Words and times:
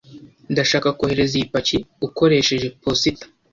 Ndashaka 0.51 0.87
kohereza 0.97 1.33
iyi 1.37 1.47
paki 1.53 1.77
ukoresheje 2.07 2.67
posita. 2.83 3.25